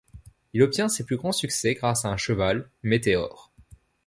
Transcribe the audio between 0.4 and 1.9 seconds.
Il obtient ses plus grands succès